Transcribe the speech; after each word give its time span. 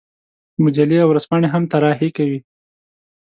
مجلې 0.63 0.97
او 1.03 1.09
ورځپاڼې 1.11 1.47
هم 1.53 1.63
طراحي 1.71 2.09
کوي. 2.17 2.39